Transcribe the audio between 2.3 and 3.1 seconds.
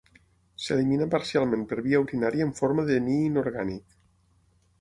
en forma de